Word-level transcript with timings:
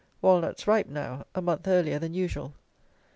Walnuts 0.19 0.65
ripe 0.65 0.87
now, 0.89 1.27
a 1.35 1.43
month 1.43 1.67
earlier 1.67 1.99
than 1.99 2.15
usual. 2.15 2.55